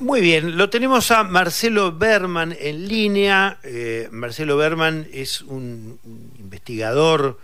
Muy 0.00 0.20
bien, 0.20 0.56
lo 0.56 0.70
tenemos 0.70 1.10
a 1.10 1.24
Marcelo 1.24 1.90
Berman 1.90 2.56
en 2.60 2.86
línea. 2.86 3.58
Eh, 3.64 4.08
Marcelo 4.12 4.56
Berman 4.56 5.08
es 5.12 5.42
un, 5.42 5.98
investigador 6.38 7.36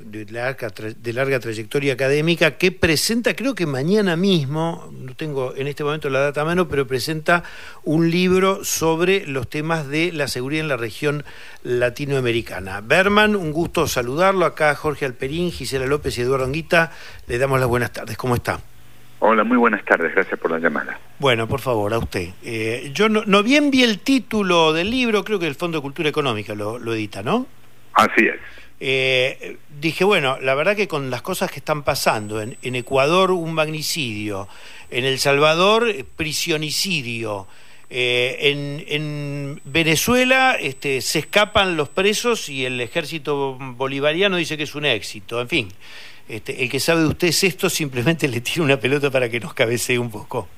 de 0.00 0.24
larga, 0.24 0.72
de 0.76 1.12
larga, 1.12 1.38
trayectoria 1.38 1.92
académica 1.92 2.58
que 2.58 2.72
presenta, 2.72 3.36
creo 3.36 3.54
que 3.54 3.66
mañana 3.66 4.16
mismo, 4.16 4.92
no 4.92 5.14
tengo 5.14 5.54
en 5.54 5.68
este 5.68 5.84
momento 5.84 6.10
la 6.10 6.18
data 6.18 6.40
a 6.40 6.44
mano, 6.44 6.66
pero 6.66 6.88
presenta 6.88 7.44
un 7.84 8.10
libro 8.10 8.64
sobre 8.64 9.24
los 9.28 9.48
temas 9.48 9.86
de 9.86 10.10
la 10.10 10.26
seguridad 10.26 10.62
en 10.62 10.68
la 10.68 10.76
región 10.76 11.24
latinoamericana. 11.62 12.80
Berman, 12.80 13.36
un 13.36 13.52
gusto 13.52 13.86
saludarlo. 13.86 14.46
Acá 14.46 14.74
Jorge 14.74 15.06
Alperín, 15.06 15.52
Gisela 15.52 15.86
López 15.86 16.18
y 16.18 16.22
Eduardo 16.22 16.44
Anguita. 16.44 16.90
Le 17.28 17.38
damos 17.38 17.60
las 17.60 17.68
buenas 17.68 17.92
tardes. 17.92 18.16
¿Cómo 18.16 18.34
está? 18.34 18.60
Hola, 19.30 19.44
muy 19.44 19.58
buenas 19.58 19.84
tardes, 19.84 20.14
gracias 20.14 20.40
por 20.40 20.50
la 20.50 20.58
llamada. 20.58 20.98
Bueno, 21.18 21.46
por 21.46 21.60
favor, 21.60 21.92
a 21.92 21.98
usted. 21.98 22.30
Eh, 22.42 22.90
yo 22.94 23.10
no, 23.10 23.42
bien 23.42 23.70
vi 23.70 23.82
el 23.82 23.98
título 23.98 24.72
del 24.72 24.90
libro, 24.90 25.22
creo 25.22 25.38
que 25.38 25.46
el 25.46 25.54
Fondo 25.54 25.76
de 25.76 25.82
Cultura 25.82 26.08
Económica 26.08 26.54
lo, 26.54 26.78
edita, 26.94 27.22
¿no? 27.22 27.46
Así 27.92 28.24
es. 28.24 28.36
Eh, 28.80 29.58
dije, 29.78 30.02
bueno, 30.04 30.38
la 30.40 30.54
verdad 30.54 30.74
que 30.74 30.88
con 30.88 31.10
las 31.10 31.20
cosas 31.20 31.50
que 31.50 31.58
están 31.58 31.82
pasando, 31.82 32.40
en, 32.40 32.56
Ecuador 32.62 33.30
un 33.30 33.52
magnicidio, 33.52 34.48
en 34.88 35.04
El 35.04 35.18
Salvador 35.18 35.94
prisionicidio, 36.16 37.46
eh, 37.90 38.84
en, 38.88 39.60
Venezuela 39.64 40.56
este, 40.60 41.00
se 41.00 41.20
escapan 41.20 41.76
los 41.76 41.88
presos 41.88 42.48
y 42.48 42.64
el 42.66 42.80
ejército 42.80 43.56
bolivariano 43.58 44.36
dice 44.36 44.56
que 44.56 44.64
es 44.64 44.74
un 44.74 44.84
éxito, 44.84 45.40
en 45.40 45.48
fin. 45.48 45.68
Este, 46.28 46.62
el 46.62 46.70
que 46.70 46.80
sabe 46.80 47.00
de 47.00 47.06
ustedes 47.06 47.42
esto 47.44 47.70
simplemente 47.70 48.28
le 48.28 48.42
tira 48.42 48.62
una 48.62 48.76
pelota 48.76 49.10
para 49.10 49.28
que 49.30 49.40
nos 49.40 49.54
cabecee 49.54 49.98
un 49.98 50.10
poco. 50.10 50.48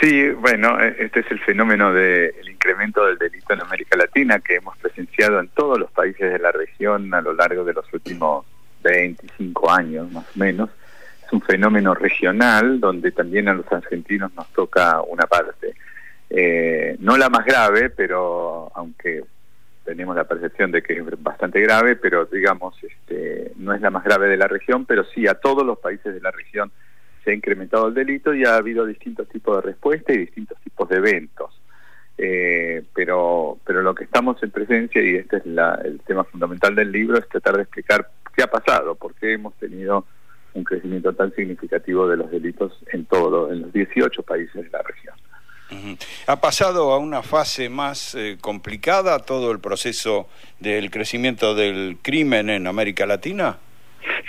Sí, 0.00 0.30
bueno, 0.30 0.80
e, 0.80 0.96
este 0.98 1.20
es 1.20 1.30
el 1.30 1.40
fenómeno 1.40 1.92
del 1.92 2.48
incremento 2.48 3.06
del 3.06 3.18
delito 3.18 3.52
en 3.52 3.60
América 3.60 3.96
Latina 3.96 4.38
que 4.40 4.56
hemos 4.56 4.76
presenciado 4.78 5.40
en 5.40 5.48
todos 5.48 5.78
los 5.78 5.90
países 5.90 6.32
de 6.32 6.38
la 6.38 6.52
región 6.52 7.12
a 7.14 7.20
lo 7.20 7.32
largo 7.32 7.64
de 7.64 7.74
los 7.74 7.90
últimos 7.92 8.44
25 8.82 9.70
años 9.70 10.10
más 10.12 10.24
o 10.24 10.38
menos. 10.38 10.70
Un 11.32 11.42
fenómeno 11.42 11.94
regional 11.94 12.80
donde 12.80 13.12
también 13.12 13.48
a 13.48 13.54
los 13.54 13.70
argentinos 13.70 14.34
nos 14.34 14.48
toca 14.52 15.00
una 15.02 15.26
parte. 15.26 15.74
Eh, 16.28 16.96
no 17.00 17.16
la 17.16 17.28
más 17.28 17.44
grave, 17.44 17.90
pero 17.90 18.70
aunque 18.74 19.24
tenemos 19.84 20.14
la 20.14 20.24
percepción 20.24 20.70
de 20.70 20.82
que 20.82 20.94
es 20.94 21.22
bastante 21.22 21.60
grave, 21.60 21.96
pero 21.96 22.26
digamos, 22.26 22.76
este, 22.82 23.52
no 23.56 23.74
es 23.74 23.80
la 23.80 23.90
más 23.90 24.04
grave 24.04 24.28
de 24.28 24.36
la 24.36 24.46
región, 24.46 24.84
pero 24.86 25.04
sí 25.04 25.26
a 25.26 25.34
todos 25.34 25.66
los 25.66 25.78
países 25.78 26.14
de 26.14 26.20
la 26.20 26.30
región 26.30 26.70
se 27.24 27.30
ha 27.30 27.34
incrementado 27.34 27.88
el 27.88 27.94
delito 27.94 28.34
y 28.34 28.44
ha 28.44 28.56
habido 28.56 28.86
distintos 28.86 29.28
tipos 29.28 29.56
de 29.56 29.70
respuesta 29.70 30.12
y 30.12 30.18
distintos 30.18 30.58
tipos 30.60 30.88
de 30.88 30.96
eventos. 30.96 31.60
Eh, 32.16 32.82
pero, 32.94 33.58
pero 33.64 33.82
lo 33.82 33.94
que 33.94 34.04
estamos 34.04 34.42
en 34.42 34.50
presencia, 34.50 35.02
y 35.02 35.16
este 35.16 35.38
es 35.38 35.46
el 35.46 36.00
tema 36.06 36.24
fundamental 36.24 36.74
del 36.74 36.92
libro, 36.92 37.18
es 37.18 37.28
tratar 37.28 37.56
de 37.56 37.62
explicar 37.62 38.10
qué 38.36 38.42
ha 38.42 38.46
pasado, 38.46 38.94
por 38.94 39.14
qué 39.14 39.32
hemos 39.32 39.54
tenido 39.54 40.04
un 40.54 40.64
crecimiento 40.64 41.12
tan 41.12 41.34
significativo 41.34 42.08
de 42.08 42.16
los 42.16 42.30
delitos 42.30 42.72
en 42.92 43.04
todo, 43.04 43.52
en 43.52 43.62
los 43.62 43.72
18 43.72 44.22
países 44.22 44.64
de 44.64 44.70
la 44.70 44.82
región. 44.82 45.14
¿Ha 46.26 46.40
pasado 46.40 46.92
a 46.92 46.98
una 46.98 47.22
fase 47.22 47.68
más 47.68 48.14
eh, 48.16 48.38
complicada 48.40 49.20
todo 49.20 49.52
el 49.52 49.60
proceso 49.60 50.28
del 50.58 50.90
crecimiento 50.90 51.54
del 51.54 51.98
crimen 52.02 52.50
en 52.50 52.66
América 52.66 53.06
Latina? 53.06 53.58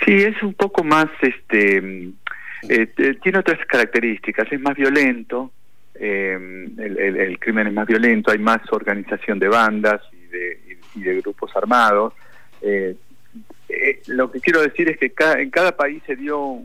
Sí, 0.04 0.14
es 0.14 0.40
un 0.42 0.54
poco 0.54 0.84
más, 0.84 1.06
este, 1.20 2.12
eh, 2.68 3.16
tiene 3.22 3.38
otras 3.38 3.58
características, 3.66 4.52
es 4.52 4.60
más 4.60 4.76
violento, 4.76 5.50
eh, 5.94 6.38
el, 6.78 7.38
crimen 7.38 7.68
es 7.68 7.72
más 7.72 7.86
violento, 7.86 8.30
hay 8.30 8.38
más 8.38 8.60
organización 8.70 9.38
de 9.38 9.48
bandas 9.48 10.00
y 10.12 11.00
de, 11.00 11.20
grupos 11.22 11.54
armados. 11.56 12.12
Lo 14.06 14.30
que 14.30 14.40
quiero 14.40 14.62
decir 14.62 14.88
es 14.88 14.98
que 14.98 15.12
en 15.38 15.50
cada 15.50 15.72
país 15.76 16.02
se 16.06 16.16
dio, 16.16 16.58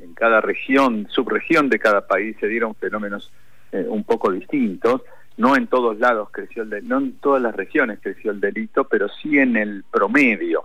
en 0.00 0.14
cada 0.14 0.40
región, 0.40 1.06
subregión 1.10 1.68
de 1.68 1.78
cada 1.78 2.06
país 2.06 2.36
se 2.40 2.48
dieron 2.48 2.74
fenómenos 2.74 3.32
eh, 3.72 3.86
un 3.88 4.04
poco 4.04 4.30
distintos. 4.30 5.02
No 5.36 5.54
en 5.54 5.66
todos 5.66 5.98
lados 5.98 6.30
creció 6.32 6.62
el 6.62 6.88
no 6.88 6.98
en 6.98 7.12
todas 7.18 7.42
las 7.42 7.54
regiones 7.54 7.98
creció 8.02 8.30
el 8.30 8.40
delito, 8.40 8.84
pero 8.84 9.08
sí 9.08 9.38
en 9.38 9.56
el 9.56 9.84
promedio. 9.90 10.64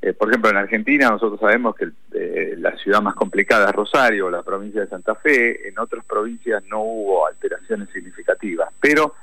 Eh, 0.00 0.12
por 0.12 0.28
ejemplo, 0.28 0.50
en 0.50 0.58
Argentina 0.58 1.08
nosotros 1.08 1.40
sabemos 1.40 1.74
que 1.74 1.88
eh, 2.12 2.54
la 2.58 2.76
ciudad 2.76 3.00
más 3.00 3.14
complicada 3.14 3.70
es 3.70 3.74
Rosario, 3.74 4.30
la 4.30 4.42
provincia 4.42 4.82
de 4.82 4.88
Santa 4.88 5.14
Fe. 5.14 5.68
En 5.68 5.78
otras 5.78 6.04
provincias 6.04 6.62
no 6.64 6.80
hubo 6.82 7.26
alteraciones 7.26 7.88
significativas, 7.90 8.68
pero 8.80 9.14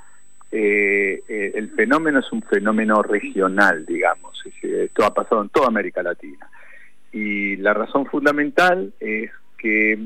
el 0.52 1.70
fenómeno 1.74 2.20
es 2.20 2.30
un 2.30 2.42
fenómeno 2.42 3.02
regional, 3.02 3.86
digamos. 3.86 4.42
Esto 4.62 5.04
ha 5.04 5.14
pasado 5.14 5.42
en 5.42 5.48
toda 5.48 5.68
América 5.68 6.02
Latina. 6.02 6.48
Y 7.12 7.56
la 7.56 7.74
razón 7.74 8.06
fundamental 8.06 8.92
es 9.00 9.30
que 9.58 9.98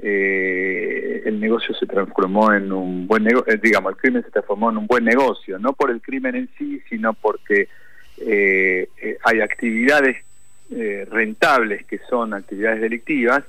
eh, 0.00 1.22
el 1.24 1.40
negocio 1.40 1.74
se 1.74 1.86
transformó 1.86 2.52
en 2.52 2.70
un 2.72 3.06
buen 3.06 3.24
negocio, 3.24 3.52
eh, 3.52 3.58
digamos, 3.60 3.92
el 3.92 3.98
crimen 3.98 4.22
se 4.22 4.30
transformó 4.30 4.70
en 4.70 4.78
un 4.78 4.86
buen 4.86 5.04
negocio, 5.04 5.58
no 5.58 5.72
por 5.72 5.90
el 5.90 6.00
crimen 6.00 6.36
en 6.36 6.48
sí, 6.56 6.80
sino 6.88 7.14
porque 7.14 7.68
eh, 8.18 8.88
eh, 9.02 9.18
hay 9.24 9.40
actividades 9.40 10.16
rentables 11.10 11.86
que 11.86 11.98
son 12.10 12.34
actividades 12.34 12.82
delictivas 12.82 13.42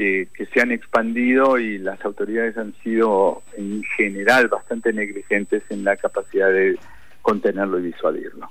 que 0.00 0.46
se 0.46 0.60
han 0.62 0.72
expandido 0.72 1.58
y 1.58 1.76
las 1.76 2.02
autoridades 2.06 2.56
han 2.56 2.74
sido 2.82 3.42
en 3.56 3.82
general 3.96 4.48
bastante 4.48 4.94
negligentes 4.94 5.62
en 5.68 5.84
la 5.84 5.96
capacidad 5.96 6.50
de 6.50 6.78
contenerlo 7.20 7.78
y 7.78 7.82
disuadirlo. 7.82 8.48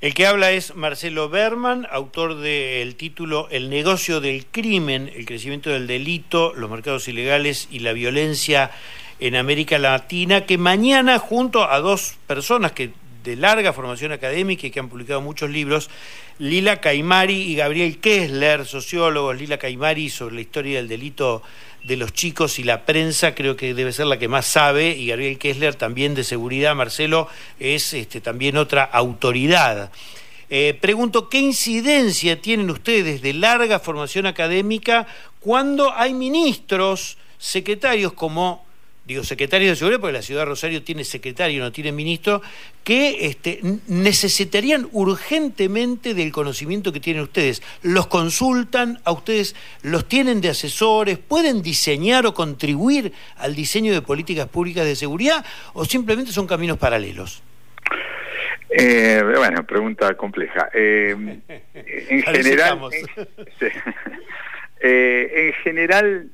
El 0.00 0.14
que 0.14 0.26
habla 0.26 0.50
es 0.50 0.74
Marcelo 0.74 1.28
Berman, 1.28 1.86
autor 1.88 2.34
del 2.34 2.96
título 2.96 3.46
El 3.52 3.70
negocio 3.70 4.20
del 4.20 4.46
crimen, 4.46 5.08
el 5.14 5.24
crecimiento 5.24 5.70
del 5.70 5.86
delito, 5.86 6.52
los 6.56 6.68
mercados 6.68 7.06
ilegales 7.06 7.68
y 7.70 7.78
la 7.78 7.92
violencia 7.92 8.72
en 9.20 9.36
América 9.36 9.78
Latina, 9.78 10.46
que 10.46 10.58
mañana 10.58 11.20
junto 11.20 11.70
a 11.70 11.78
dos 11.78 12.18
personas 12.26 12.72
que 12.72 12.90
de 13.22 13.36
larga 13.36 13.72
formación 13.72 14.12
académica 14.12 14.66
y 14.66 14.70
que 14.70 14.80
han 14.80 14.88
publicado 14.88 15.20
muchos 15.20 15.50
libros, 15.50 15.90
Lila 16.38 16.80
Caimari 16.80 17.42
y 17.42 17.56
Gabriel 17.56 17.98
Kessler, 17.98 18.66
sociólogos, 18.66 19.36
Lila 19.36 19.58
Caimari 19.58 20.10
sobre 20.10 20.34
la 20.34 20.40
historia 20.40 20.78
del 20.78 20.88
delito 20.88 21.42
de 21.84 21.96
los 21.96 22.12
chicos 22.12 22.58
y 22.58 22.64
la 22.64 22.84
prensa 22.84 23.34
creo 23.34 23.56
que 23.56 23.74
debe 23.74 23.92
ser 23.92 24.06
la 24.06 24.18
que 24.18 24.28
más 24.28 24.46
sabe 24.46 24.90
y 24.90 25.08
Gabriel 25.08 25.38
Kessler 25.38 25.74
también 25.74 26.14
de 26.14 26.24
seguridad, 26.24 26.74
Marcelo 26.74 27.28
es 27.58 27.92
este, 27.94 28.20
también 28.20 28.56
otra 28.56 28.84
autoridad. 28.84 29.90
Eh, 30.48 30.76
pregunto, 30.80 31.28
¿qué 31.28 31.38
incidencia 31.38 32.40
tienen 32.40 32.70
ustedes 32.70 33.22
de 33.22 33.32
larga 33.32 33.78
formación 33.78 34.26
académica 34.26 35.06
cuando 35.40 35.92
hay 35.92 36.12
ministros, 36.14 37.16
secretarios 37.38 38.12
como 38.12 38.64
digo, 39.04 39.24
secretarios 39.24 39.70
de 39.70 39.76
seguridad, 39.76 40.00
porque 40.00 40.12
la 40.12 40.22
ciudad 40.22 40.42
de 40.42 40.46
Rosario 40.46 40.82
tiene 40.82 41.04
secretario, 41.04 41.62
no 41.62 41.72
tiene 41.72 41.92
ministro, 41.92 42.42
que 42.84 43.26
este, 43.26 43.60
necesitarían 43.88 44.88
urgentemente 44.92 46.14
del 46.14 46.30
conocimiento 46.30 46.92
que 46.92 47.00
tienen 47.00 47.22
ustedes. 47.22 47.62
¿Los 47.82 48.06
consultan 48.06 49.00
a 49.04 49.12
ustedes? 49.12 49.56
¿Los 49.82 50.08
tienen 50.08 50.40
de 50.40 50.50
asesores? 50.50 51.18
¿Pueden 51.18 51.62
diseñar 51.62 52.26
o 52.26 52.34
contribuir 52.34 53.12
al 53.36 53.54
diseño 53.54 53.92
de 53.92 54.02
políticas 54.02 54.48
públicas 54.48 54.84
de 54.84 54.96
seguridad 54.96 55.44
o 55.72 55.84
simplemente 55.84 56.32
son 56.32 56.46
caminos 56.46 56.78
paralelos? 56.78 57.42
Eh, 58.74 59.22
bueno, 59.36 59.66
pregunta 59.66 60.14
compleja. 60.14 60.70
Eh, 60.72 61.40
en 61.74 62.22
general, 62.22 62.80
eh, 64.80 65.30
en 65.34 65.52
general 65.62 66.30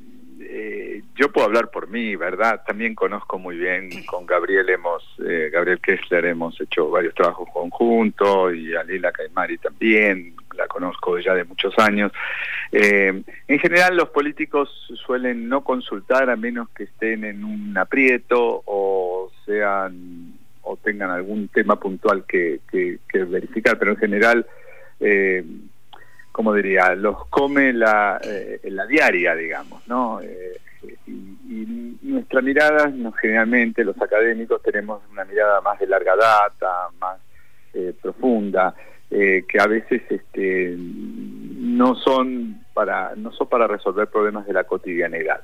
eh, 0.51 1.03
yo 1.15 1.31
puedo 1.31 1.47
hablar 1.47 1.71
por 1.71 1.89
mí, 1.89 2.17
¿verdad? 2.17 2.63
También 2.67 2.95
conozco 2.95 3.39
muy 3.39 3.59
bien, 3.59 3.91
con 4.07 4.25
Gabriel 4.25 4.71
hemos, 4.71 5.05
eh, 5.27 5.51
Gabriel 5.53 5.79
Kessler 5.79 6.25
hemos 6.25 6.59
hecho 6.59 6.89
varios 6.89 7.15
trabajos 7.15 7.47
conjuntos 7.53 8.55
y 8.55 8.75
a 8.75 8.83
Lila 8.83 9.13
Caimari 9.13 9.59
también, 9.59 10.35
la 10.57 10.67
conozco 10.67 11.19
ya 11.19 11.35
de 11.35 11.45
muchos 11.45 11.79
años. 11.79 12.13
Eh, 12.73 13.23
en 13.47 13.59
general 13.59 13.95
los 13.95 14.09
políticos 14.09 14.71
suelen 15.07 15.51
no 15.51 15.63
consultar 15.63 16.31
a 16.31 16.37
menos 16.37 16.71
que 16.71 16.85
estén 16.85 17.25
en 17.25 17.45
un 17.45 17.77
aprieto 17.77 18.63
o 18.65 19.31
sean 19.45 20.33
o 20.63 20.77
tengan 20.79 21.11
algún 21.11 21.49
tema 21.49 21.79
puntual 21.79 22.25
que, 22.27 22.61
que, 22.71 23.01
que 23.07 23.25
verificar, 23.25 23.79
pero 23.79 23.91
en 23.93 23.99
general 23.99 24.47
eh, 25.01 25.45
como 26.39 26.55
diría, 26.55 26.95
los 26.95 27.27
come 27.27 27.73
la, 27.73 28.21
eh, 28.23 28.61
la 28.71 28.87
diaria, 28.87 29.35
digamos, 29.35 29.83
¿no? 29.89 30.21
Eh, 30.21 30.57
y, 31.09 31.97
nuestra 32.01 32.41
mirada, 32.43 32.87
no, 32.95 33.11
generalmente 33.11 33.83
los 33.83 34.01
académicos 34.01 34.63
tenemos 34.63 35.03
una 35.11 35.25
mirada 35.25 35.61
más 35.63 35.81
de 35.81 35.89
larga 35.89 36.15
data, 36.15 36.91
más 37.01 37.19
eh, 37.75 37.93
profunda, 38.01 38.73
que 39.11 39.59
a 39.59 39.67
veces 39.67 40.03
este, 40.09 40.77
no 40.79 41.97
son 41.97 42.61
para 42.73 43.17
no 43.17 43.33
son 43.33 43.49
para 43.49 43.67
resolver 43.67 44.07
problemas 44.07 44.47
de 44.47 44.53
la 44.53 44.63
cotidianidad. 44.63 45.41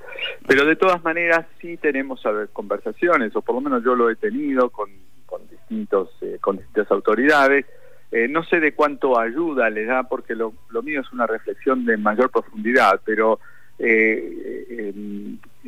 Pero 0.46 0.64
de 0.64 0.76
todas 0.76 1.02
maneras 1.02 1.44
sí 1.60 1.76
tenemos 1.76 2.22
conversaciones, 2.52 3.34
o 3.34 3.42
por 3.42 3.56
lo 3.56 3.62
menos 3.62 3.82
yo 3.82 3.96
lo 3.96 4.10
he 4.10 4.14
tenido 4.14 4.70
con, 4.70 4.90
con 5.26 5.42
distintos 5.48 6.10
eh, 6.20 6.38
con 6.40 6.58
distintas 6.58 6.88
autoridades. 6.92 7.66
Eh, 8.14 8.28
no 8.28 8.44
sé 8.44 8.60
de 8.60 8.74
cuánto 8.74 9.18
ayuda 9.18 9.68
les 9.70 9.88
da, 9.88 10.04
porque 10.04 10.34
lo, 10.34 10.54
lo 10.70 10.82
mío 10.82 11.00
es 11.00 11.12
una 11.12 11.26
reflexión 11.26 11.84
de 11.84 11.96
mayor 11.96 12.30
profundidad, 12.30 13.00
pero 13.04 13.40
eh, 13.78 14.92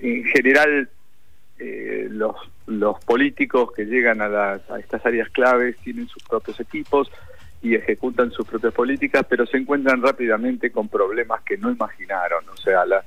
en, 0.01 0.25
general 0.27 0.89
los, 2.11 2.37
los 2.67 3.03
políticos 3.05 3.73
que 3.75 3.87
llegan 3.87 4.21
a, 4.21 4.29
las, 4.29 4.71
a 4.71 4.79
estas 4.79 5.05
áreas 5.05 5.29
claves 5.31 5.77
tienen 5.79 6.07
sus 6.07 6.23
propios 6.23 6.61
equipos, 6.61 7.11
y 7.63 7.75
ejecutan 7.75 8.31
sus 8.31 8.47
propias 8.47 8.73
políticas, 8.73 9.27
pero 9.29 9.47
se 9.47 9.57
encuentran 9.57 10.03
rápidamente 10.03 10.71
con 10.71 10.89
problemas 10.89 11.43
que 11.43 11.57
no 11.57 11.71
imaginaron. 11.71 12.49
O 12.49 12.57
sea, 12.57 12.85
la, 12.87 13.05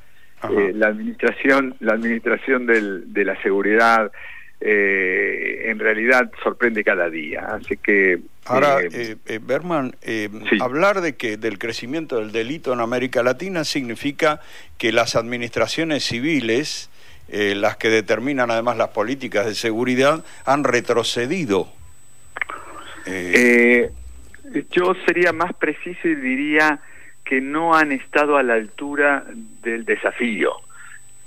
eh, 0.49 0.73
la 0.75 0.87
administración, 0.87 1.75
la 1.79 1.93
administración 1.93 2.65
del, 2.65 3.13
de 3.13 3.25
la 3.25 3.41
seguridad 3.41 4.11
eh, 4.59 5.65
en 5.67 5.79
realidad 5.79 6.31
sorprende 6.43 6.83
cada 6.83 7.09
día. 7.09 7.47
Así 7.47 7.77
que 7.77 8.19
ahora, 8.49 8.79
eh, 8.81 9.39
Berman, 9.41 9.95
hablar 10.59 11.01
de 11.01 11.15
que 11.15 11.37
del 11.37 11.57
crecimiento 11.57 12.17
del 12.17 12.31
delito 12.31 12.73
en 12.73 12.81
América 12.81 13.23
Latina 13.23 13.63
significa 13.63 14.41
que 14.77 14.91
las 14.91 15.15
administraciones 15.15 16.03
civiles, 16.03 16.89
las 17.29 17.77
que 17.77 17.89
determinan 17.89 18.51
además 18.51 18.77
las 18.77 18.89
políticas 18.89 19.45
de 19.45 19.55
seguridad, 19.55 20.23
han 20.45 20.63
retrocedido. 20.63 21.71
Eh, 23.05 23.91
yo 24.71 24.93
sería 25.05 25.33
más 25.33 25.53
preciso 25.53 26.07
y 26.07 26.15
diría 26.15 26.79
que 27.23 27.41
no 27.41 27.75
han 27.75 27.91
estado 27.91 28.37
a 28.37 28.43
la 28.43 28.55
altura 28.55 29.25
del 29.61 29.85
desafío, 29.85 30.53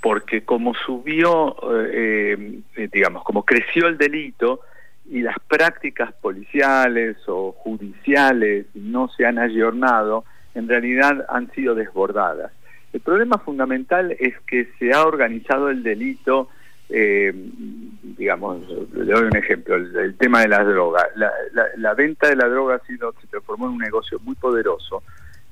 porque 0.01 0.43
como 0.43 0.75
subió, 0.75 1.57
eh, 1.93 2.61
eh, 2.77 2.89
digamos, 2.93 3.23
como 3.25 3.45
creció 3.45 3.87
el 3.87 3.99
delito 3.99 4.61
y 5.11 5.21
las 5.21 5.37
prácticas 5.49 6.13
policiales 6.15 7.17
o 7.27 7.53
judiciales 7.53 8.67
no 8.75 9.09
se 9.09 9.27
han 9.27 9.39
ayornado, 9.39 10.25
en 10.55 10.69
realidad 10.69 11.27
han 11.29 11.51
sido 11.53 11.75
desbordadas. 11.75 12.53
El 12.93 13.01
problema 13.01 13.39
fundamental 13.39 14.15
es 14.19 14.35
que 14.47 14.69
se 14.79 14.93
ha 14.93 15.05
organizado 15.05 15.71
el 15.71 15.83
delito 15.83 16.49
eh, 16.95 17.33
digamos, 18.03 18.61
le 18.93 19.13
doy 19.13 19.25
un 19.25 19.37
ejemplo, 19.37 19.77
el, 19.77 20.15
tema 20.17 20.43
de 20.43 20.49
las 20.49 20.67
drogas. 20.67 21.07
La, 21.15 21.95
venta 21.95 22.29
de 22.29 22.37
la 22.37 22.49
droga 22.49 22.75
ha 22.75 22.87
sido, 22.87 23.15
se 23.19 23.27
transformó 23.29 23.67
en 23.67 23.73
un 23.73 23.79
negocio 23.79 24.21
muy 24.21 24.35
poderoso 24.35 25.03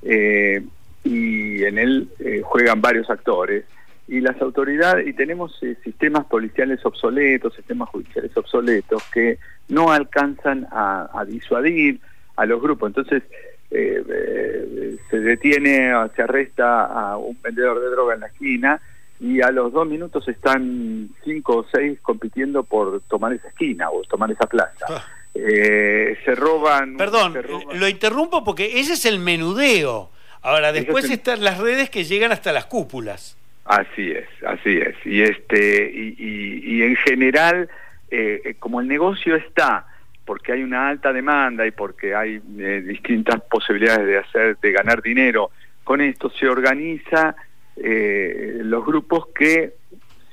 eh, 0.03 0.63
y 1.03 1.65
en 1.65 1.79
él 1.79 2.09
eh, 2.19 2.43
juegan 2.45 2.83
varios 2.83 3.09
actores 3.09 3.65
y 4.11 4.21
las 4.21 4.39
autoridades, 4.43 5.07
y 5.07 5.13
tenemos 5.15 5.57
eh, 5.63 5.77
sistemas 5.85 6.27
policiales 6.27 6.85
obsoletos, 6.85 7.55
sistemas 7.55 7.89
judiciales 7.89 8.37
obsoletos 8.37 9.03
que 9.15 9.39
no 9.69 9.93
alcanzan 9.93 10.67
a, 10.71 11.09
a 11.15 11.25
disuadir 11.25 12.01
a 12.37 12.45
los 12.45 12.61
grupos. 12.61 12.91
Entonces, 12.91 13.23
se 13.71 15.21
detiene, 15.21 15.93
se 16.17 16.23
arresta 16.23 16.87
a 16.87 17.17
un 17.17 17.39
vendedor 17.41 17.81
de 17.81 17.89
droga 17.89 18.15
en 18.15 18.21
la 18.21 18.27
esquina 18.27 18.81
y 19.21 19.41
a 19.43 19.53
los 19.53 19.73
dos 19.73 19.87
minutos 19.87 20.27
están 20.27 21.11
cinco 21.25 21.59
o 21.59 21.67
seis 21.73 22.01
compitiendo 22.03 22.65
por 22.65 23.01
tomar 23.03 23.33
esa 23.33 23.47
esquina 23.47 23.89
o 23.91 24.03
tomar 24.03 24.29
esa 24.33 24.47
plaza. 24.47 24.87
Ah. 24.89 25.05
Eh, 25.35 26.19
se 26.25 26.35
roban... 26.35 26.97
Perdón, 26.97 27.37
lo 27.75 27.89
interrumpo 27.89 28.43
porque 28.43 28.81
ese 28.81 28.95
es 28.95 29.05
el 29.05 29.21
menudeo. 29.21 30.11
Ahora, 30.43 30.73
después 30.73 31.09
están 31.09 31.45
las 31.45 31.59
redes 31.59 31.91
que 31.91 32.03
llegan 32.03 32.33
hasta 32.33 32.51
las 32.51 32.67
cúpulas. 32.67 33.37
Así 33.71 34.11
es, 34.11 34.27
así 34.45 34.79
es. 34.79 34.97
Y, 35.05 35.23
este, 35.23 35.89
y, 35.95 36.17
y, 36.19 36.83
en 36.83 36.97
general, 36.97 37.69
eh, 38.11 38.43
eh, 38.45 38.55
como 38.59 38.81
el 38.81 38.89
negocio 38.89 39.37
está 39.37 39.87
porque 40.25 40.53
hay 40.53 40.63
una 40.65 40.89
alta 40.89 41.13
demanda 41.13 41.65
y 41.67 41.71
porque 41.71 42.15
hay 42.15 42.39
distintas 42.39 43.41
posibilidades 43.43 44.07
de 44.07 44.19
hacer 44.19 44.59
de 44.59 44.73
ganar 44.73 45.03
dinero 45.03 45.51
con 45.85 46.01
esto 46.01 46.31
se 46.31 46.49
organiza 46.49 47.35
eh, 47.77 48.61
los 48.63 48.85
grupos 48.85 49.27
que 49.35 49.75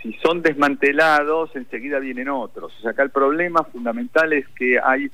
si 0.02 0.14
son 0.14 0.42
desmantelados 0.42 1.56
enseguida 1.56 2.00
vienen 2.00 2.30
otros. 2.30 2.76
O 2.78 2.82
sea, 2.82 2.92
acá 2.92 3.04
el 3.04 3.10
problema 3.10 3.64
fundamental 3.64 4.34
es 4.34 4.48
que 4.50 4.80
hay 4.84 5.10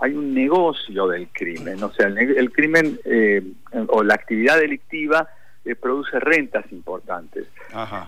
hay 0.00 0.14
un 0.14 0.34
negocio 0.34 1.06
del 1.06 1.28
crimen, 1.28 1.82
o 1.82 1.92
sea, 1.92 2.06
el, 2.08 2.50
crimen 2.50 2.98
eh, 3.04 3.42
o 3.88 4.02
la 4.02 4.14
actividad 4.14 4.58
delictiva 4.58 5.28
eh, 5.64 5.74
produce 5.74 6.18
rentas 6.20 6.64
importantes. 6.72 7.46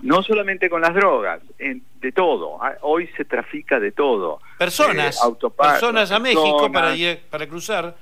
No 0.01 0.21
solamente 0.23 0.69
con 0.69 0.81
las 0.81 0.93
drogas, 0.93 1.41
de 1.57 2.11
todo. 2.11 2.61
Ah, 2.61 2.75
hoy 2.81 3.07
se 3.17 3.25
trafica 3.25 3.79
de 3.79 3.91
todo. 3.91 4.39
Personas, 4.57 5.19
personas 5.57 6.11
a 6.11 6.19
México 6.19 6.71
para, 6.71 6.93
para 7.29 7.47
cruzar, 7.47 7.95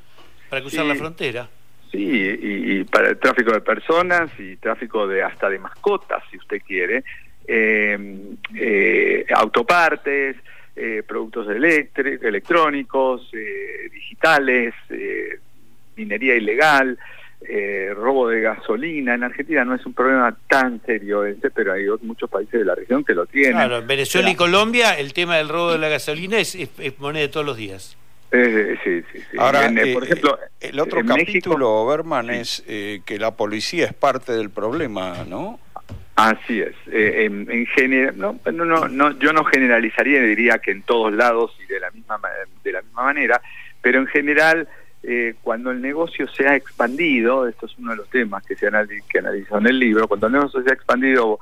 para 0.50 0.62
cruzar 0.62 0.86
la 0.86 0.96
frontera. 0.96 1.50
Sí, 1.92 2.00
y, 2.02 2.84
para 2.86 3.10
el 3.10 3.20
tráfico 3.20 3.52
de 3.52 3.62
personas 3.62 4.32
y 4.40 4.56
tráfico 4.56 5.08
de 5.08 5.22
hasta 5.22 5.48
de 5.48 5.60
mascotas, 5.60 6.24
si 6.32 6.38
usted 6.38 6.60
quiere, 6.66 7.04
eh, 7.48 8.36
eh, 8.56 9.26
autopartes, 9.36 10.38
eh, 10.76 11.04
productos 11.08 11.48
electrónicos, 11.50 13.30
digitales, 13.92 14.74
minería 15.96 16.36
ilegal, 16.36 16.98
robo 17.96 18.30
de 18.30 18.42
gasolina. 18.42 19.16
En 19.16 19.24
Argentina 19.24 19.66
no 19.66 19.76
es 19.76 19.86
un 19.86 19.94
problema 19.94 20.36
tan 20.48 20.82
serio 20.86 21.26
ese, 21.26 21.50
pero 21.52 21.74
hay 21.74 21.86
muchos 22.02 22.30
países 22.30 22.60
de 22.60 22.66
la 22.66 22.76
región 22.76 23.04
que 23.04 23.14
lo 23.14 23.26
tienen. 23.26 23.54
Claro, 23.54 23.78
en 23.78 23.88
Venezuela 23.88 24.30
y 24.30 24.36
Colombia 24.36 24.98
el 24.98 25.14
tema 25.14 25.38
del 25.38 25.50
robo 25.50 25.72
de 25.72 25.80
la 25.80 25.90
gasolina 25.90 26.38
es 26.38 26.58
moneda 27.00 27.22
de 27.24 27.30
todos 27.30 27.46
los 27.46 27.58
días. 27.58 27.98
Eh, 28.36 28.80
sí, 28.84 29.04
sí, 29.12 29.20
sí. 29.30 29.38
Ahora, 29.38 29.68
eh, 29.68 29.94
por 29.94 30.04
ejemplo, 30.04 30.40
el 30.60 30.80
otro 30.80 31.06
capítulo, 31.06 31.86
Berman, 31.86 32.32
es 32.32 32.64
eh, 32.68 33.02
que 33.06 33.20
la 33.20 33.36
policía 33.36 33.86
es 33.86 33.94
parte 33.94 34.32
del 34.32 34.50
problema, 34.50 35.24
¿no? 35.30 35.60
Así 36.16 36.60
es. 36.60 36.74
en, 36.92 37.68
general, 37.68 38.16
no, 38.18 38.40
no, 38.52 38.88
no, 38.88 39.20
yo 39.20 39.34
no 39.34 39.44
generalizaría, 39.44 40.20
diría 40.22 40.58
que 40.58 40.72
en 40.72 40.82
todos 40.82 41.14
lados 41.14 41.56
y 41.64 41.72
de 41.72 41.80
la 41.80 41.92
misma 41.92 42.20
de 42.64 42.72
la 42.72 42.82
misma 42.82 43.04
manera, 43.04 43.42
pero 43.82 44.00
en 44.00 44.08
general, 44.08 44.68
cuando 45.42 45.72
el 45.72 45.82
negocio 45.82 46.28
se 46.30 46.48
ha 46.48 46.56
expandido, 46.56 47.48
esto 47.48 47.66
es 47.66 47.78
uno 47.78 47.92
de 47.92 47.98
los 47.98 48.10
temas 48.10 48.46
que 48.46 48.56
se 48.56 48.68
analiza, 48.68 49.58
en 49.58 49.68
el 49.68 49.78
libro, 49.78 50.08
cuando 50.08 50.28
el 50.28 50.34
negocio 50.34 50.64
se 50.64 50.70
ha 50.70 50.74
expandido 50.74 51.40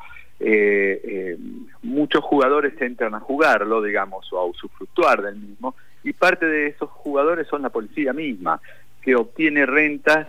muchos 1.83 2.23
jugadores 2.23 2.73
entran 2.81 3.13
a 3.13 3.19
jugarlo, 3.19 3.81
digamos, 3.81 4.31
o 4.33 4.39
a 4.39 4.45
usufructuar 4.45 5.21
del 5.21 5.35
mismo, 5.35 5.75
y 6.03 6.13
parte 6.13 6.45
de 6.45 6.67
esos 6.67 6.89
jugadores 6.89 7.47
son 7.47 7.61
la 7.61 7.69
policía 7.69 8.13
misma, 8.13 8.59
que 9.01 9.15
obtiene 9.15 9.65
rentas, 9.65 10.27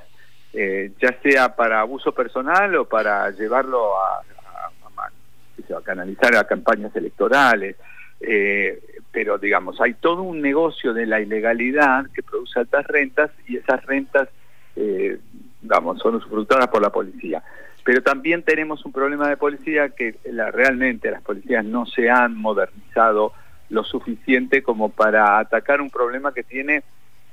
eh, 0.53 0.93
ya 1.01 1.19
sea 1.23 1.55
para 1.55 1.81
abuso 1.81 2.12
personal 2.12 2.75
o 2.77 2.85
para 2.85 3.31
llevarlo 3.31 3.97
a, 3.97 4.21
a, 4.21 5.81
canalizar 5.83 6.37
a 6.37 6.47
campañas 6.47 6.95
electorales. 6.95 7.77
Eh, 8.21 8.92
pero 9.12 9.38
digamos, 9.38 9.81
hay 9.81 9.95
todo 9.95 10.23
un 10.23 10.40
negocio 10.40 10.95
de 10.95 11.07
la 11.07 11.21
ilegalidad 11.21 12.07
que 12.14 12.23
produce 12.23 12.59
altas 12.59 12.87
rentas 12.87 13.31
y 13.47 13.59
esas 13.59 13.85
rentas, 13.85 14.28
eh, 14.75 15.19
vamos, 15.61 15.99
son 15.99 16.16
usufructuadas 16.16 16.69
por 16.69 16.81
la 16.81 16.90
policía. 16.90 17.42
Pero 17.85 18.02
también 18.02 18.42
tenemos 18.42 18.85
un 18.87 18.92
problema 18.92 19.28
de 19.28 19.37
policía 19.37 19.90
que 19.90 20.16
la, 20.25 20.50
realmente 20.50 21.11
las 21.11 21.23
policías 21.23 21.64
no 21.64 21.85
se 21.85 22.09
han 22.09 22.37
modernizado 22.37 23.33
lo 23.69 23.85
suficiente 23.85 24.62
como 24.62 24.88
para 24.88 25.38
atacar 25.38 25.81
un 25.81 25.90
problema 25.90 26.33
que 26.33 26.42
tiene 26.42 26.83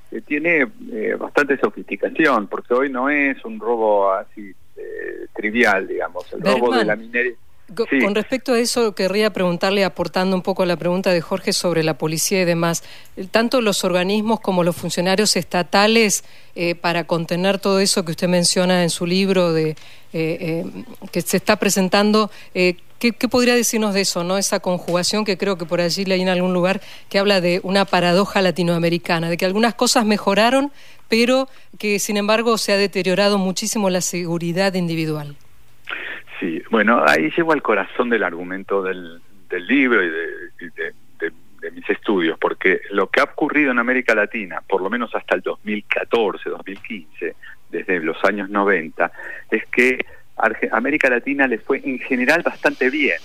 que 0.10 0.22
tiene 0.22 0.68
eh, 0.92 1.16
bastante 1.20 1.56
sofisticación, 1.60 2.48
porque 2.48 2.74
hoy 2.74 2.90
no 2.90 3.12
es 3.12 3.46
un 3.46 3.60
robo 3.60 4.12
así 4.12 4.52
eh, 4.76 5.28
trivial, 5.36 5.88
digamos, 5.88 6.34
el 6.34 6.42
robo 6.42 6.76
de 6.76 6.84
la 6.84 6.96
minería. 6.96 7.36
Con 7.76 8.16
respecto 8.16 8.54
a 8.54 8.60
eso, 8.60 8.96
querría 8.96 9.32
preguntarle, 9.32 9.84
aportando 9.84 10.36
un 10.36 10.42
poco 10.42 10.64
a 10.64 10.66
la 10.66 10.78
pregunta 10.78 11.12
de 11.12 11.22
Jorge 11.22 11.54
sobre 11.54 11.84
la 11.84 11.98
policía 11.98 12.42
y 12.42 12.46
demás, 12.46 12.84
tanto 13.32 13.62
los 13.62 13.84
organismos 13.84 14.40
como 14.40 14.64
los 14.64 14.76
funcionarios 14.76 15.36
estatales 15.36 16.24
eh, 16.56 16.76
para 16.76 17.06
contener 17.06 17.60
todo 17.60 17.80
eso 17.80 18.04
que 18.06 18.12
usted 18.12 18.28
menciona 18.28 18.84
en 18.84 18.90
su 18.90 19.06
libro 19.06 19.54
de 19.54 19.76
que 20.12 21.22
se 21.22 21.38
está 21.38 21.58
presentando, 21.58 22.32
¿Qué, 23.00 23.14
podría 23.14 23.56
decirnos 23.56 23.94
de 23.94 24.02
eso, 24.02 24.26
no? 24.26 24.38
Esa 24.38 24.60
conjugación 24.60 25.24
que 25.24 25.38
creo 25.38 25.58
que 25.58 25.66
por 25.66 25.80
allí 25.80 26.04
leí 26.04 26.22
en 26.22 26.28
algún 26.28 26.54
lugar 26.54 26.82
que 27.08 27.18
habla 27.18 27.40
de 27.40 27.62
una 27.64 27.86
paradoja 27.86 28.42
latinoamericana, 28.42 29.30
de 29.30 29.38
que 29.38 29.46
algunas 29.46 29.74
cosas 29.74 30.06
mejoraron, 30.06 30.74
pero 31.08 31.48
que 31.78 31.98
sin 32.00 32.18
embargo 32.18 32.58
se 32.58 32.74
ha 32.74 32.78
deteriorado 32.78 33.38
muchísimo 33.38 33.90
la 33.90 34.02
seguridad 34.02 34.74
individual. 34.74 35.38
Sí, 36.40 36.62
bueno, 36.70 37.04
ahí 37.06 37.32
llego 37.36 37.52
al 37.52 37.62
corazón 37.62 38.10
del 38.10 38.24
argumento 38.24 38.82
del, 38.82 39.22
libro 39.68 40.04
y, 40.04 40.10
de, 40.10 40.94
mis 41.74 41.90
estudios, 41.90 42.38
porque 42.40 42.82
lo 42.92 43.08
que 43.08 43.20
ha 43.20 43.26
ocurrido 43.26 43.72
en 43.72 43.80
América 43.80 44.16
Latina, 44.16 44.62
por 44.66 44.82
lo 44.82 44.90
menos 44.90 45.14
hasta 45.14 45.36
el 45.36 45.42
2014, 45.42 46.50
2015, 46.50 47.36
desde 47.70 48.00
los 48.00 48.24
años 48.24 48.50
90, 48.50 49.12
es 49.52 49.66
que 49.68 50.06
América 50.72 51.10
Latina 51.10 51.48
le 51.48 51.58
fue 51.58 51.82
en 51.84 52.00
general 52.00 52.42
bastante 52.44 52.90
bien. 52.90 53.18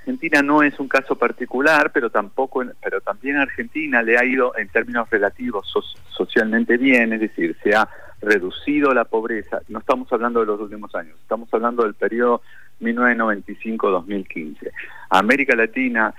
Argentina 0.00 0.42
no 0.42 0.62
es 0.62 0.80
un 0.80 0.88
caso 0.88 1.16
particular, 1.16 1.92
pero 1.92 2.10
tampoco, 2.10 2.64
pero 2.82 3.00
también 3.00 3.36
Argentina 3.36 4.02
le 4.02 4.18
ha 4.18 4.24
ido 4.24 4.56
en 4.56 4.68
términos 4.68 5.08
relativos 5.10 5.72
socialmente 6.08 6.76
bien, 6.78 7.12
es 7.12 7.20
decir, 7.20 7.56
se 7.62 7.76
ha 7.76 7.88
reducido 8.20 8.92
la 8.94 9.04
pobreza. 9.04 9.60
No 9.68 9.78
estamos 9.78 10.12
hablando 10.12 10.40
de 10.40 10.46
los 10.46 10.60
últimos 10.60 10.94
años, 10.94 11.16
estamos 11.20 11.48
hablando 11.52 11.84
del 11.84 11.94
periodo 11.94 12.42
1995-2015. 12.80 14.70
América 15.10 15.56
Latina 15.56 16.14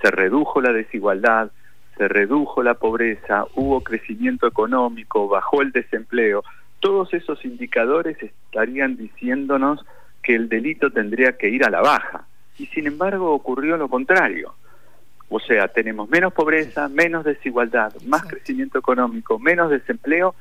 se 0.00 0.10
redujo 0.10 0.60
la 0.60 0.72
desigualdad, 0.72 1.50
se 1.96 2.08
redujo 2.08 2.62
la 2.62 2.74
pobreza, 2.74 3.46
hubo 3.54 3.82
crecimiento 3.82 4.46
económico, 4.46 5.28
bajó 5.28 5.62
el 5.62 5.72
desempleo. 5.72 6.42
Todos 6.80 7.12
esos 7.14 7.44
indicadores 7.44 8.20
estarían 8.22 8.96
diciéndonos 8.96 9.84
que 10.22 10.34
el 10.34 10.48
delito 10.48 10.90
tendría 10.90 11.36
que 11.36 11.48
ir 11.48 11.64
a 11.64 11.70
la 11.70 11.80
baja. 11.80 12.24
Y 12.58 12.66
sin 12.66 12.86
embargo 12.86 13.32
ocurrió 13.32 13.76
lo 13.76 13.88
contrario. 13.88 14.54
O 15.28 15.40
sea, 15.40 15.68
tenemos 15.68 16.10
menos 16.10 16.32
pobreza, 16.32 16.88
menos 16.88 17.24
desigualdad, 17.24 17.94
más 18.06 18.24
crecimiento 18.24 18.78
económico, 18.78 19.38
menos 19.38 19.70
desempleo 19.70 20.34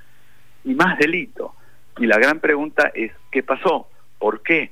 y 0.64 0.74
más 0.74 0.98
delito. 0.98 1.56
Y 1.98 2.06
la 2.08 2.18
gran 2.18 2.40
pregunta 2.40 2.92
es, 2.94 3.12
¿qué 3.32 3.44
pasó? 3.44 3.88
¿Por 4.18 4.42
qué? 4.42 4.72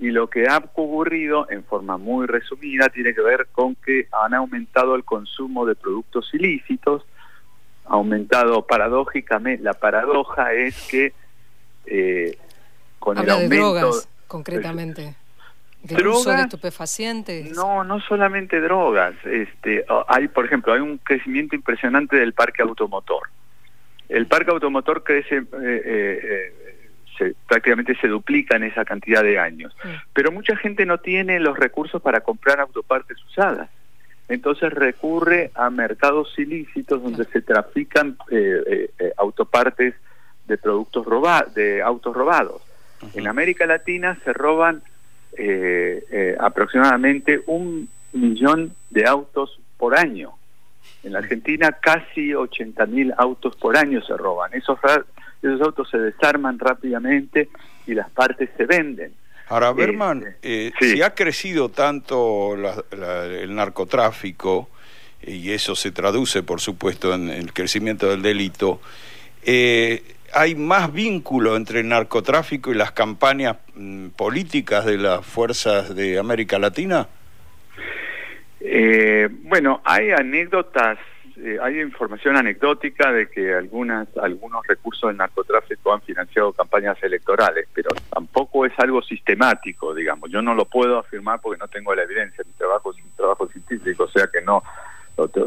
Y 0.00 0.10
lo 0.10 0.28
que 0.28 0.48
ha 0.48 0.58
ocurrido, 0.58 1.48
en 1.50 1.64
forma 1.64 1.96
muy 1.96 2.26
resumida, 2.26 2.88
tiene 2.88 3.14
que 3.14 3.22
ver 3.22 3.48
con 3.52 3.76
que 3.76 4.08
han 4.10 4.34
aumentado 4.34 4.96
el 4.96 5.04
consumo 5.04 5.64
de 5.66 5.76
productos 5.76 6.28
ilícitos, 6.34 7.04
ha 7.86 7.94
aumentado 7.94 8.66
paradójicamente, 8.66 9.62
la 9.62 9.74
paradoja 9.74 10.52
es 10.52 10.88
que 10.90 11.12
eh, 11.86 12.36
con 12.98 13.18
el 13.18 13.30
aumento... 13.30 13.54
De 13.54 13.56
drogas, 13.56 14.08
concretamente. 14.26 15.14
¿De 15.84 16.08
uso 16.08 16.30
de 16.30 16.40
estupefacientes? 16.40 17.54
No, 17.54 17.84
no 17.84 18.00
solamente 18.00 18.58
drogas. 18.58 19.14
Este, 19.26 19.84
hay, 20.08 20.28
por 20.28 20.46
ejemplo, 20.46 20.72
hay 20.72 20.80
un 20.80 20.96
crecimiento 20.96 21.54
impresionante 21.54 22.16
del 22.16 22.32
parque 22.32 22.62
automotor. 22.62 23.28
El 24.08 24.26
parque 24.26 24.50
automotor 24.50 25.02
crece, 25.02 25.36
eh, 25.36 25.44
eh, 25.62 26.52
se, 27.16 27.34
prácticamente 27.48 27.96
se 27.96 28.08
duplica 28.08 28.56
en 28.56 28.64
esa 28.64 28.84
cantidad 28.84 29.22
de 29.22 29.38
años. 29.38 29.74
Pero 30.12 30.32
mucha 30.32 30.56
gente 30.56 30.84
no 30.86 30.98
tiene 30.98 31.40
los 31.40 31.58
recursos 31.58 32.02
para 32.02 32.20
comprar 32.20 32.60
autopartes 32.60 33.22
usadas. 33.24 33.70
Entonces 34.28 34.72
recurre 34.72 35.50
a 35.54 35.68
mercados 35.70 36.38
ilícitos 36.38 37.02
donde 37.02 37.24
se 37.26 37.42
trafican 37.42 38.16
eh, 38.30 38.90
autopartes 39.16 39.94
de 40.46 40.58
productos 40.58 41.04
robados, 41.04 41.54
de 41.54 41.82
autos 41.82 42.14
robados. 42.14 42.62
En 43.14 43.26
América 43.26 43.66
Latina 43.66 44.18
se 44.24 44.32
roban 44.32 44.82
aproximadamente 46.38 47.42
un 47.46 47.88
millón 48.12 48.72
de 48.90 49.06
autos 49.06 49.60
por 49.76 49.98
año. 49.98 50.32
En 51.04 51.12
la 51.12 51.18
Argentina 51.18 51.72
casi 51.72 52.30
80.000 52.30 53.14
autos 53.16 53.56
por 53.56 53.76
año 53.76 54.02
se 54.02 54.16
roban. 54.16 54.52
Esos, 54.54 54.78
esos 55.42 55.60
autos 55.60 55.88
se 55.90 55.98
desarman 55.98 56.58
rápidamente 56.58 57.48
y 57.86 57.94
las 57.94 58.10
partes 58.10 58.50
se 58.56 58.64
venden. 58.64 59.12
Ahora, 59.48 59.72
Berman, 59.72 60.24
eh, 60.42 60.72
eh, 60.80 60.94
si 60.94 61.02
ha 61.02 61.14
crecido 61.14 61.68
tanto 61.68 62.54
el 62.54 63.54
narcotráfico, 63.54 64.70
y 65.26 65.50
eso 65.52 65.74
se 65.74 65.90
traduce, 65.90 66.42
por 66.42 66.60
supuesto, 66.60 67.14
en 67.14 67.30
el 67.30 67.52
crecimiento 67.52 68.08
del 68.08 68.22
delito, 68.22 68.80
eh, 69.42 70.02
¿hay 70.32 70.54
más 70.54 70.92
vínculo 70.92 71.56
entre 71.56 71.80
el 71.80 71.88
narcotráfico 71.88 72.72
y 72.72 72.74
las 72.74 72.92
campañas 72.92 73.56
mm, 73.74 74.08
políticas 74.08 74.84
de 74.84 74.98
las 74.98 75.24
fuerzas 75.24 75.94
de 75.94 76.18
América 76.18 76.58
Latina? 76.58 77.08
Eh, 78.76 79.28
bueno, 79.30 79.80
hay 79.84 80.10
anécdotas, 80.10 80.98
eh, 81.36 81.58
hay 81.62 81.80
información 81.80 82.36
anecdótica 82.36 83.12
de 83.12 83.28
que 83.28 83.54
algunas, 83.54 84.08
algunos 84.16 84.66
recursos 84.66 85.10
del 85.10 85.16
narcotráfico 85.16 85.94
han 85.94 86.02
financiado 86.02 86.52
campañas 86.52 87.00
electorales, 87.00 87.68
pero 87.72 87.90
tampoco 88.12 88.66
es 88.66 88.72
algo 88.78 89.00
sistemático, 89.00 89.94
digamos. 89.94 90.28
Yo 90.28 90.42
no 90.42 90.56
lo 90.56 90.64
puedo 90.64 90.98
afirmar 90.98 91.40
porque 91.40 91.60
no 91.60 91.68
tengo 91.68 91.94
la 91.94 92.02
evidencia. 92.02 92.42
Mi 92.44 92.52
trabajo 92.54 92.90
es 92.90 92.96
un 92.96 93.12
trabajo 93.12 93.46
científico, 93.46 94.04
o 94.04 94.08
sea 94.08 94.26
que 94.26 94.42
no 94.42 94.60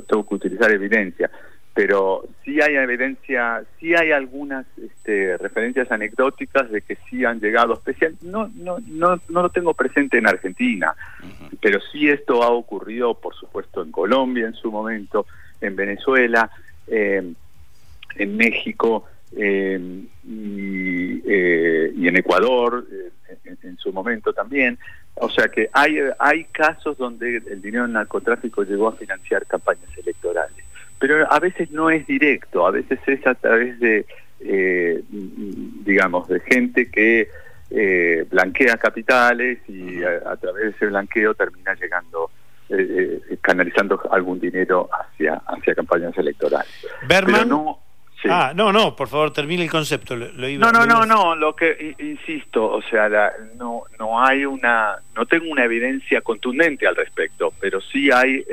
tengo 0.08 0.26
que 0.26 0.36
utilizar 0.36 0.72
evidencia 0.72 1.30
pero 1.78 2.24
sí 2.44 2.60
hay 2.60 2.76
evidencia, 2.76 3.64
sí 3.80 3.94
hay 3.94 4.12
algunas 4.12 4.66
este, 4.80 5.38
referencias 5.38 5.92
anecdóticas 5.92 6.72
de 6.72 6.82
que 6.82 6.98
sí 7.08 7.24
han 7.24 7.40
llegado 7.40 7.76
especial, 7.76 8.16
no, 8.24 8.50
no, 8.56 8.80
no, 8.88 9.22
no 9.30 9.42
lo 9.44 9.50
tengo 9.50 9.76
presente 9.76 10.18
en 10.18 10.26
Argentina, 10.26 10.96
pero 11.62 11.80
sí 11.92 12.10
esto 12.10 12.44
ha 12.44 12.50
ocurrido, 12.50 13.14
por 13.16 13.36
supuesto, 13.36 13.82
en 13.82 13.92
Colombia 13.92 14.48
en 14.48 14.54
su 14.54 14.72
momento, 14.72 15.26
en 15.62 15.76
Venezuela, 15.76 16.50
eh, 16.88 17.34
en 18.16 18.38
México 18.38 19.06
eh, 19.36 19.80
eh, 21.28 21.94
y, 21.96 22.08
en 22.08 22.16
Ecuador 22.16 22.86
en, 23.46 23.58
en, 23.64 23.78
su 23.78 23.92
momento 23.92 24.34
también. 24.34 24.78
O 25.16 25.30
sea 25.30 25.48
que 25.50 25.70
hay, 25.74 25.98
hay 26.20 26.46
casos 26.46 26.98
donde 26.98 27.38
el 27.38 27.62
dinero 27.62 27.84
del 27.84 27.94
narcotráfico 27.94 28.64
llegó 28.64 28.88
a 28.88 28.96
financiar 28.96 29.46
campañas 29.46 29.90
electorales 29.98 30.68
pero 31.00 31.32
a 31.32 31.40
veces 31.40 31.72
no 31.72 31.90
es 31.90 32.06
directo, 32.08 32.66
a 32.66 32.72
veces 32.72 33.00
es 33.06 33.26
a 33.28 33.36
través 33.36 33.80
de, 33.80 34.06
eh, 34.40 35.04
digamos, 35.10 36.28
de 36.28 36.40
gente 36.40 36.90
que 36.90 37.30
eh, 37.70 38.26
blanquea 38.30 38.78
capitales 38.78 39.60
y 39.68 40.04
a, 40.04 40.36
través 40.38 40.64
de 40.64 40.70
ese 40.72 40.86
blanqueo 40.88 41.34
termina 41.34 41.74
llegando, 41.76 42.32
eh, 42.70 43.20
canalizando 43.42 44.02
algún 44.12 44.40
dinero 44.40 44.90
hacia, 44.92 45.42
hacia 45.46 45.76
campañas 45.76 46.18
electorales. 46.18 46.88
Berman. 47.08 47.50
no, 47.50 47.80
Ah, 48.30 48.52
no, 48.54 48.74
no, 48.74 48.96
por 48.96 49.08
favor, 49.08 49.32
termine 49.32 49.64
el 49.64 49.70
concepto. 49.70 50.16
Lo, 50.16 50.28
no, 50.28 50.72
no, 50.72 50.86
no, 50.88 51.06
no, 51.06 51.36
lo 51.36 51.56
que 51.56 51.96
insisto, 52.00 52.66
o 52.66 52.82
sea, 52.82 53.08
no, 53.56 53.84
no 54.00 54.20
hay 54.22 54.44
una, 54.44 54.96
no 55.16 55.28
tengo 55.28 55.50
una 55.52 55.64
evidencia 55.64 56.22
contundente 56.22 56.88
al 56.88 56.96
respecto, 56.96 57.54
pero 57.62 57.80
sí 57.80 58.10
hay 58.12 58.44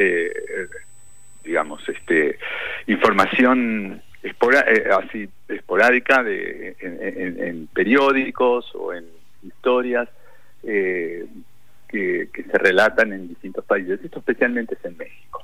digamos, 1.44 1.86
este, 1.88 2.38
información 2.86 4.02
eh, 4.22 4.88
así 4.90 5.28
esporádica 5.74 6.22
de, 6.22 6.76
en, 6.80 7.66
periódicos 7.68 8.66
o 8.74 8.92
en 8.92 9.04
historias 9.42 10.08
eh, 10.62 11.26
que, 11.88 12.28
se 12.32 12.58
relatan 12.58 13.12
en 13.12 13.28
distintos 13.28 13.64
países, 13.64 14.00
esto 14.02 14.20
especialmente 14.20 14.74
es 14.74 14.84
en 14.84 14.96
México. 14.96 15.42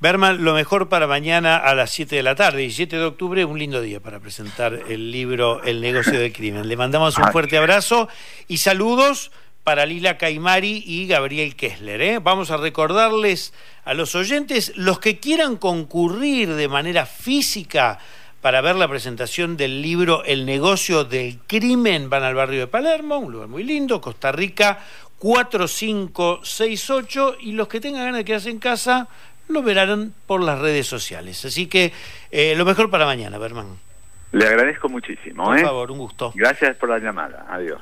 Berman, 0.00 0.42
lo 0.42 0.54
mejor 0.54 0.88
para 0.88 1.06
mañana 1.06 1.56
a 1.56 1.74
las 1.76 1.90
7 1.90 2.16
de 2.16 2.22
la 2.24 2.34
tarde, 2.34 2.58
17 2.58 2.96
de 2.96 3.04
octubre, 3.04 3.44
un 3.44 3.58
lindo 3.58 3.80
día 3.80 4.00
para 4.00 4.18
presentar 4.18 4.80
el 4.88 5.12
libro 5.12 5.62
El 5.62 5.80
negocio 5.80 6.18
del 6.18 6.32
crimen. 6.32 6.66
Le 6.66 6.76
mandamos 6.76 7.16
un 7.18 7.24
fuerte 7.30 7.56
abrazo 7.56 8.08
y 8.48 8.56
saludos 8.56 9.30
para 9.62 9.86
Lila 9.86 10.18
Caimari 10.18 10.82
y 10.84 11.06
Gabriel 11.06 11.54
Kessler. 11.54 12.00
¿eh? 12.00 12.18
Vamos 12.18 12.50
a 12.50 12.56
recordarles 12.56 13.54
a 13.84 13.94
los 13.94 14.16
oyentes, 14.16 14.72
los 14.74 14.98
que 14.98 15.20
quieran 15.20 15.56
concurrir 15.56 16.52
de 16.54 16.66
manera 16.66 17.06
física 17.06 18.00
para 18.42 18.60
ver 18.60 18.76
la 18.76 18.88
presentación 18.88 19.56
del 19.56 19.80
libro 19.80 20.22
El 20.24 20.44
negocio 20.44 21.04
del 21.04 21.38
crimen, 21.46 22.10
van 22.10 22.24
al 22.24 22.34
barrio 22.34 22.60
de 22.60 22.66
Palermo, 22.66 23.16
un 23.18 23.32
lugar 23.32 23.48
muy 23.48 23.62
lindo, 23.62 23.98
Costa 24.00 24.32
Rica 24.32 24.80
4568, 25.18 27.36
y 27.40 27.52
los 27.52 27.68
que 27.68 27.80
tengan 27.80 28.02
ganas 28.02 28.18
de 28.18 28.24
quedarse 28.24 28.50
en 28.50 28.58
casa 28.58 29.06
lo 29.48 29.62
verán 29.62 30.12
por 30.26 30.42
las 30.42 30.58
redes 30.58 30.88
sociales. 30.88 31.44
Así 31.44 31.68
que 31.68 31.92
eh, 32.32 32.56
lo 32.56 32.64
mejor 32.64 32.90
para 32.90 33.06
mañana, 33.06 33.38
Berman. 33.38 33.78
Le 34.32 34.44
agradezco 34.46 34.88
muchísimo. 34.88 35.44
Por 35.44 35.58
¿eh? 35.58 35.62
favor, 35.62 35.92
un 35.92 35.98
gusto. 35.98 36.32
Gracias 36.34 36.76
por 36.76 36.88
la 36.88 36.98
llamada. 36.98 37.46
Adiós. 37.48 37.80